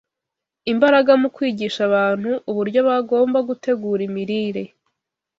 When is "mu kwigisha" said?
1.21-1.81